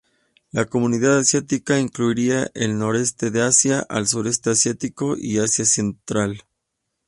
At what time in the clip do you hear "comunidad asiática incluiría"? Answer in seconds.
0.65-2.49